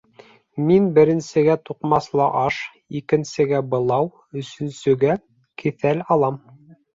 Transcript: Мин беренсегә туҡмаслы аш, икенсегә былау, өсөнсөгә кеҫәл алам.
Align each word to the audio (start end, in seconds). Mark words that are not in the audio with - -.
Мин 0.69 0.85
беренсегә 0.93 1.57
туҡмаслы 1.69 2.23
аш, 2.43 2.57
икенсегә 3.01 3.61
былау, 3.75 4.09
өсөнсөгә 4.43 5.15
кеҫәл 5.65 6.03
алам. 6.17 6.43